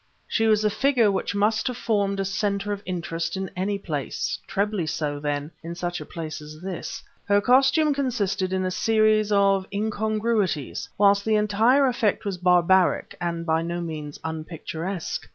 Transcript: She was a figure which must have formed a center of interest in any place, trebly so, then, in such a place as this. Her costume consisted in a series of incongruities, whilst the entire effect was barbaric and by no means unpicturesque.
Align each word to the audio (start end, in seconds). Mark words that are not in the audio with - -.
She 0.27 0.47
was 0.47 0.65
a 0.65 0.71
figure 0.71 1.11
which 1.11 1.35
must 1.35 1.67
have 1.67 1.77
formed 1.77 2.19
a 2.19 2.25
center 2.25 2.73
of 2.73 2.81
interest 2.87 3.37
in 3.37 3.51
any 3.55 3.77
place, 3.77 4.39
trebly 4.47 4.87
so, 4.87 5.19
then, 5.19 5.51
in 5.61 5.75
such 5.75 6.01
a 6.01 6.07
place 6.07 6.41
as 6.41 6.59
this. 6.59 7.03
Her 7.25 7.39
costume 7.39 7.93
consisted 7.93 8.51
in 8.51 8.65
a 8.65 8.71
series 8.71 9.31
of 9.31 9.67
incongruities, 9.71 10.89
whilst 10.97 11.23
the 11.23 11.35
entire 11.35 11.85
effect 11.85 12.25
was 12.25 12.39
barbaric 12.39 13.15
and 13.21 13.45
by 13.45 13.61
no 13.61 13.79
means 13.79 14.19
unpicturesque. 14.23 15.29